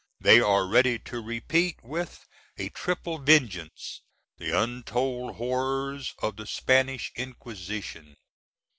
[0.19, 2.25] they are ready to repeat with
[2.57, 4.01] a triple vengeance
[4.39, 8.15] the untold horrors of the Spanish Inquisition?